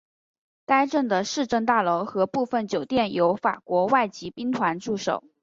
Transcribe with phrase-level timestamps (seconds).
[0.65, 5.23] 该镇的市政大楼和部分酒店有法国外籍兵团驻守。